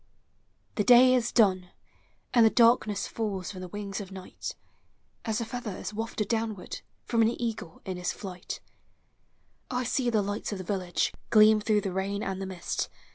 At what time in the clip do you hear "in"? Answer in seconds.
7.85-7.97